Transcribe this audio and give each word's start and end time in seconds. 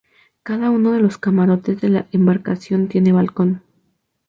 Cada 0.41 0.71
uno 0.71 0.93
de 0.93 0.99
los 0.99 1.19
camarotes 1.19 1.79
de 1.79 1.89
la 1.89 2.07
embarcación 2.11 2.87
tiene 2.87 3.11
balcón. 3.11 3.61